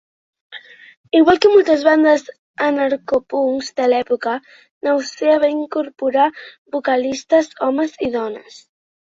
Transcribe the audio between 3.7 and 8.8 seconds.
de l'època, Nausea va incorporar vocalistes homes i dones.